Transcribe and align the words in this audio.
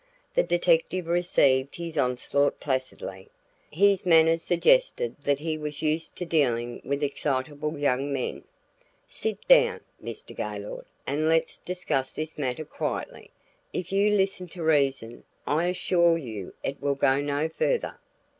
The 0.33 0.41
detective 0.41 1.05
received 1.07 1.75
his 1.75 1.95
onslaught 1.95 2.59
placidly; 2.59 3.29
his 3.69 4.03
manner 4.03 4.39
suggested 4.39 5.15
that 5.21 5.37
he 5.37 5.59
was 5.59 5.83
used 5.83 6.15
to 6.15 6.25
dealing 6.25 6.81
with 6.83 7.03
excitable 7.03 7.77
young 7.77 8.11
men. 8.11 8.43
"Sit 9.07 9.47
down, 9.47 9.79
Mr. 10.03 10.35
Gaylord, 10.35 10.85
and 11.05 11.29
let's 11.29 11.59
discuss 11.59 12.13
this 12.13 12.39
matter 12.39 12.65
quietly. 12.65 13.29
If 13.73 13.91
you 13.91 14.09
listen 14.09 14.47
to 14.47 14.63
reason, 14.63 15.23
I 15.45 15.65
assure 15.67 16.17
you 16.17 16.55
it 16.63 16.81
will 16.81 16.95
go 16.95 17.21
no 17.21 17.47
further." 17.47 17.99